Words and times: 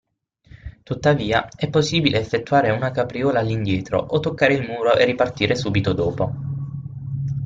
Tuttavia, 0.81 1.47
è 1.55 1.69
possibile 1.69 2.19
effettuare 2.19 2.71
una 2.71 2.89
capriola 2.89 3.37
all'indietro 3.37 3.99
o 3.99 4.19
toccare 4.19 4.55
il 4.55 4.65
muro 4.67 4.95
e 4.97 5.05
ripartire 5.05 5.53
subito 5.55 5.93
dopo. 5.93 6.31